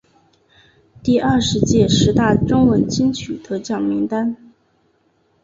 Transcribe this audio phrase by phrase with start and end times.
[1.03, 4.35] 第二十届十大中文金曲得奖名单